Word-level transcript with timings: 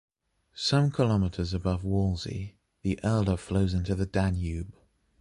Some 0.55 0.89
kilometers 0.89 1.53
above 1.53 1.83
Wallsee, 1.83 2.55
the 2.81 2.99
Erla 3.03 3.37
flows 3.37 3.75
into 3.75 3.93
the 3.93 4.07
Danube. 4.07 4.73